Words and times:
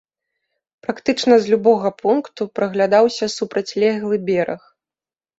Практычна 0.85 1.35
з 1.41 1.45
любога 1.53 1.89
пункту 2.01 2.47
праглядаўся 2.59 3.25
супрацьлеглы 3.33 4.17
бераг. 4.31 4.61